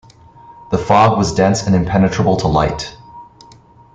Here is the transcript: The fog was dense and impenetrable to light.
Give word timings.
The 0.71 0.79
fog 0.79 1.15
was 1.15 1.31
dense 1.31 1.61
and 1.67 1.75
impenetrable 1.75 2.35
to 2.37 2.47
light. 2.47 2.97